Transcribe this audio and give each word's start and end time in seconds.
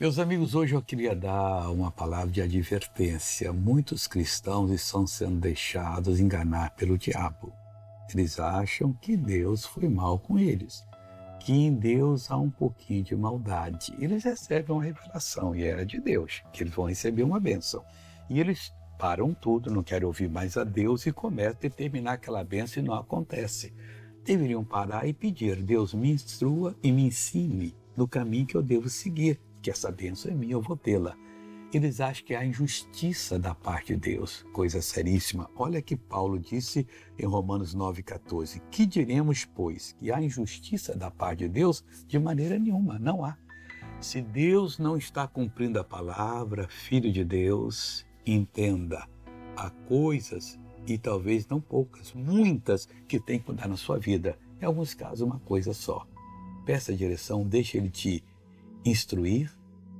Meus 0.00 0.20
amigos, 0.20 0.54
hoje 0.54 0.76
eu 0.76 0.80
queria 0.80 1.12
dar 1.12 1.72
uma 1.72 1.90
palavra 1.90 2.30
de 2.30 2.40
advertência. 2.40 3.52
Muitos 3.52 4.06
cristãos 4.06 4.70
estão 4.70 5.08
sendo 5.08 5.40
deixados 5.40 6.20
enganar 6.20 6.70
pelo 6.76 6.96
diabo. 6.96 7.52
Eles 8.14 8.38
acham 8.38 8.92
que 8.92 9.16
Deus 9.16 9.66
foi 9.66 9.88
mal 9.88 10.16
com 10.16 10.38
eles, 10.38 10.86
que 11.40 11.52
em 11.52 11.74
Deus 11.74 12.30
há 12.30 12.36
um 12.36 12.48
pouquinho 12.48 13.02
de 13.02 13.16
maldade. 13.16 13.92
Eles 13.98 14.22
recebem 14.22 14.72
uma 14.72 14.84
revelação 14.84 15.52
e 15.52 15.64
era 15.64 15.84
de 15.84 16.00
Deus, 16.00 16.44
que 16.52 16.62
eles 16.62 16.72
vão 16.72 16.84
receber 16.84 17.24
uma 17.24 17.40
bênção. 17.40 17.84
E 18.30 18.38
eles 18.38 18.72
param 19.00 19.34
tudo, 19.34 19.68
não 19.68 19.82
querem 19.82 20.06
ouvir 20.06 20.30
mais 20.30 20.56
a 20.56 20.62
Deus 20.62 21.06
e 21.06 21.12
começam 21.12 21.56
a 21.56 21.60
determinar 21.60 22.12
aquela 22.12 22.44
bênção 22.44 22.80
e 22.80 22.86
não 22.86 22.94
acontece. 22.94 23.74
Deveriam 24.24 24.62
parar 24.62 25.08
e 25.08 25.12
pedir: 25.12 25.60
Deus 25.60 25.92
me 25.92 26.12
instrua 26.12 26.76
e 26.84 26.92
me 26.92 27.02
ensine 27.02 27.74
no 27.96 28.06
caminho 28.06 28.46
que 28.46 28.56
eu 28.56 28.62
devo 28.62 28.88
seguir 28.88 29.40
que 29.62 29.70
essa 29.70 29.90
bênção 29.90 30.30
é 30.30 30.34
minha, 30.34 30.52
eu 30.52 30.60
vou 30.60 30.76
tê-la. 30.76 31.16
Eles 31.70 32.00
acham 32.00 32.24
que 32.24 32.34
há 32.34 32.42
injustiça 32.42 33.38
da 33.38 33.54
parte 33.54 33.94
de 33.94 34.00
Deus, 34.00 34.46
coisa 34.54 34.80
seríssima. 34.80 35.50
Olha 35.54 35.82
que 35.82 35.94
Paulo 35.94 36.38
disse 36.38 36.86
em 37.18 37.26
Romanos 37.26 37.74
9,14: 37.76 38.62
Que 38.70 38.86
diremos, 38.86 39.44
pois, 39.44 39.94
que 40.00 40.10
há 40.10 40.22
injustiça 40.22 40.96
da 40.96 41.10
parte 41.10 41.40
de 41.40 41.48
Deus? 41.50 41.84
De 42.06 42.18
maneira 42.18 42.58
nenhuma, 42.58 42.98
não 42.98 43.22
há. 43.22 43.36
Se 44.00 44.22
Deus 44.22 44.78
não 44.78 44.96
está 44.96 45.28
cumprindo 45.28 45.78
a 45.78 45.84
palavra, 45.84 46.68
filho 46.68 47.12
de 47.12 47.22
Deus, 47.22 48.06
entenda, 48.24 49.06
há 49.54 49.68
coisas, 49.68 50.58
e 50.86 50.96
talvez 50.96 51.46
não 51.48 51.60
poucas, 51.60 52.14
muitas, 52.14 52.88
que 53.06 53.20
tem 53.20 53.38
que 53.38 53.50
mudar 53.50 53.68
na 53.68 53.76
sua 53.76 53.98
vida. 53.98 54.38
Em 54.60 54.64
alguns 54.64 54.94
casos, 54.94 55.20
uma 55.20 55.38
coisa 55.40 55.74
só. 55.74 56.06
Peça 56.64 56.92
a 56.92 56.96
direção, 56.96 57.46
deixe 57.46 57.76
ele 57.76 57.90
te 57.90 58.24
instruir, 58.88 59.52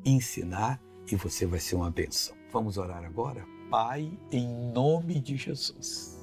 ensinar 0.05 0.81
e 1.11 1.17
você 1.17 1.47
vai 1.47 1.61
ser 1.61 1.77
uma 1.77 1.91
bênção. 1.91 2.35
Vamos 2.53 2.79
orar 2.79 3.05
agora? 3.05 3.45
Pai, 3.71 4.11
em 4.33 4.49
nome 4.73 5.21
de 5.21 5.37
Jesus, 5.37 6.19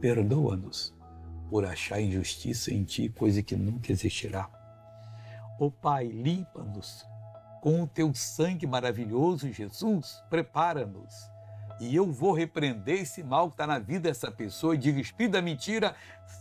perdoa-nos 0.00 0.92
por 1.48 1.64
achar 1.64 2.00
injustiça 2.00 2.72
em 2.72 2.84
Ti, 2.84 3.08
coisa 3.08 3.42
que 3.42 3.56
nunca 3.56 3.92
existirá. 3.92 4.48
Ó 5.58 5.66
oh, 5.66 5.70
Pai, 5.70 6.06
limpa-nos 6.06 7.04
com 7.60 7.82
o 7.82 7.86
Teu 7.86 8.12
sangue 8.14 8.66
maravilhoso, 8.66 9.52
Jesus, 9.52 10.22
prepara-nos. 10.28 11.30
E 11.80 11.94
eu 11.94 12.12
vou 12.12 12.32
repreender 12.32 13.00
esse 13.00 13.22
mal 13.22 13.48
que 13.48 13.54
está 13.54 13.66
na 13.66 13.78
vida 13.78 14.08
dessa 14.08 14.30
pessoa 14.30 14.74
e 14.74 14.78
diga, 14.78 15.00
espírito 15.00 15.42
mentira, 15.42 15.94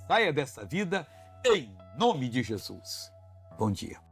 saia 0.07 0.33
dessa 0.33 0.66
vida, 0.66 1.07
em 1.45 1.72
nome 1.97 2.27
de 2.27 2.44
Jesus. 2.44 3.11
Bom 3.57 3.72
dia. 3.72 4.08